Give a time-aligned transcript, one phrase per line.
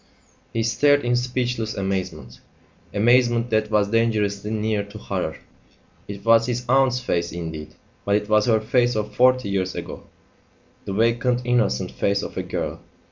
[0.51, 2.39] He stared in speechless amazement
[2.91, 5.37] amazement that was dangerously near to horror.
[6.07, 10.07] It was his aunt's face indeed, but it was her face of forty years ago,
[10.85, 12.79] the vacant innocent face of a girl.